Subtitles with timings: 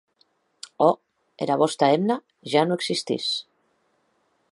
[0.85, 0.97] Òc,
[1.47, 2.17] era vòsta hemna
[2.55, 3.29] ja non existís.